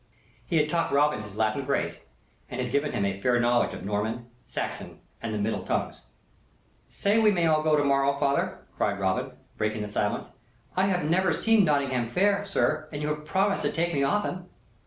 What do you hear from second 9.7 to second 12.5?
the silence. "I have never seen Nottingham Fair,